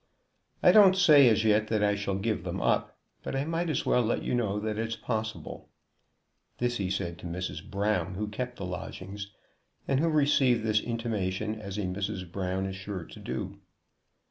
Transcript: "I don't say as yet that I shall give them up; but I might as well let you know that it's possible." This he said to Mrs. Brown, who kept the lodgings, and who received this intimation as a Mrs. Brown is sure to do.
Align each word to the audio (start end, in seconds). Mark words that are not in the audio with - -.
"I 0.63 0.71
don't 0.71 0.97
say 0.97 1.29
as 1.29 1.43
yet 1.43 1.67
that 1.67 1.83
I 1.83 1.93
shall 1.93 2.15
give 2.15 2.43
them 2.43 2.59
up; 2.59 2.97
but 3.21 3.35
I 3.35 3.45
might 3.45 3.69
as 3.69 3.85
well 3.85 4.01
let 4.01 4.23
you 4.23 4.33
know 4.33 4.59
that 4.59 4.79
it's 4.79 4.95
possible." 4.95 5.69
This 6.57 6.77
he 6.77 6.89
said 6.89 7.19
to 7.19 7.27
Mrs. 7.27 7.61
Brown, 7.63 8.15
who 8.15 8.27
kept 8.27 8.57
the 8.57 8.65
lodgings, 8.65 9.29
and 9.87 9.99
who 9.99 10.09
received 10.09 10.63
this 10.63 10.79
intimation 10.81 11.53
as 11.53 11.77
a 11.77 11.81
Mrs. 11.81 12.31
Brown 12.31 12.65
is 12.65 12.75
sure 12.75 13.03
to 13.03 13.19
do. 13.19 13.59